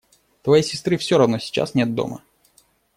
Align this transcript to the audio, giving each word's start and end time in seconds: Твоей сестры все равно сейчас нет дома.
Твоей 0.41 0.63
сестры 0.63 0.97
все 0.97 1.19
равно 1.19 1.37
сейчас 1.37 1.75
нет 1.75 1.93
дома. 1.93 2.23